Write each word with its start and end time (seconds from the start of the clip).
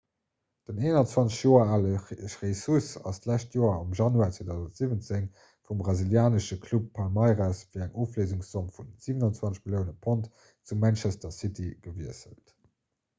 den 0.69 0.77
21 0.91 1.33
joer 1.41 1.73
ale 1.73 1.91
jesus 2.45 2.87
ass 3.11 3.19
d'lescht 3.25 3.57
joer 3.57 3.75
am 3.81 3.91
januar 3.99 4.31
2017 4.39 5.13
vum 5.69 5.83
brasilianesche 5.85 6.59
club 6.65 6.89
palmeiras 7.01 7.63
fir 7.69 7.85
eng 7.89 7.95
ofléisungszomm 8.07 8.75
vu 8.81 8.89
27 9.11 9.63
millioune 9.67 9.97
pond 10.09 10.33
zu 10.71 10.83
manchester 10.89 11.37
city 11.41 11.69
gewiesselt 11.89 12.57